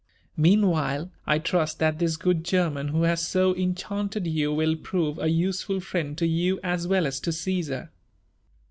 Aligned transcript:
Meanwhile, 0.35 1.11
I 1.27 1.37
trust 1.37 1.77
that 1.77 1.99
this 1.99 2.17
good 2.17 2.43
German 2.43 2.87
who 2.87 3.03
has 3.03 3.21
so 3.23 3.55
enchanted 3.55 4.25
you 4.25 4.51
will 4.51 4.75
prove 4.75 5.19
a 5.19 5.27
useful 5.27 5.79
friend 5.79 6.17
to 6.17 6.25
you 6.25 6.59
as 6.63 6.87
well 6.87 7.05
as 7.05 7.19
to 7.19 7.29
Csesar." 7.29 7.89